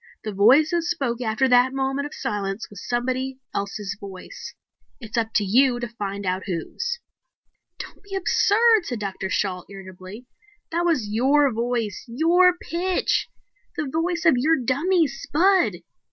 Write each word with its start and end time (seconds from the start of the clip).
The 0.23 0.33
voice 0.33 0.71
that 0.71 0.81
spoke 0.81 1.21
after 1.21 1.47
that 1.47 1.75
moment 1.75 2.07
of 2.07 2.15
silence 2.15 2.71
was 2.71 2.83
somebody 2.89 3.37
else's 3.53 3.95
voice. 3.99 4.55
It's 4.99 5.15
up 5.15 5.31
to 5.35 5.43
you 5.43 5.79
to 5.79 5.87
find 5.89 6.25
out 6.25 6.47
whose." 6.47 6.99
"Don't 7.77 8.01
be 8.01 8.15
absurd," 8.15 8.87
said 8.87 8.97
Dr. 8.99 9.29
Shalt, 9.29 9.67
irritably. 9.69 10.25
"That 10.71 10.85
was 10.85 11.07
your 11.09 11.53
voice, 11.53 12.03
your 12.07 12.57
pitch. 12.57 13.29
The 13.77 13.85
voice 13.85 14.25
of 14.25 14.37
your 14.39 14.55
dummy, 14.57 15.05
Spud." 15.05 15.73